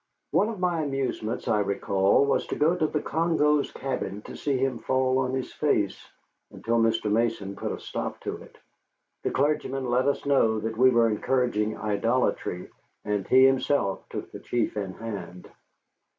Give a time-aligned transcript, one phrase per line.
[0.31, 4.57] One of our amusements, I recall, was to go to the Congo's cabin to see
[4.57, 6.09] him fall on his face,
[6.49, 7.11] until Mr.
[7.11, 8.57] Mason put a stop to it.
[9.21, 12.67] The clergyman let us know that we were encouraging idolatry,
[13.05, 15.47] and he himself took the chief in hand.